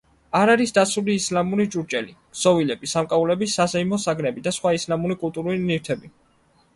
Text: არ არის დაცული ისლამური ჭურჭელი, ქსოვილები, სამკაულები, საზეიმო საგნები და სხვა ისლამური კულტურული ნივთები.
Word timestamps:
არ 0.37 0.51
არის 0.51 0.71
დაცული 0.75 1.17
ისლამური 1.19 1.65
ჭურჭელი, 1.75 2.15
ქსოვილები, 2.37 2.89
სამკაულები, 2.93 3.49
საზეიმო 3.57 3.99
საგნები 4.07 4.45
და 4.49 4.55
სხვა 4.57 4.73
ისლამური 4.79 5.19
კულტურული 5.25 5.61
ნივთები. 5.67 6.11